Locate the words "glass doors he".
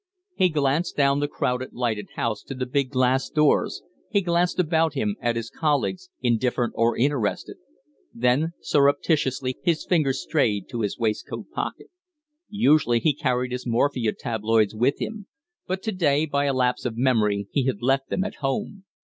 2.89-4.21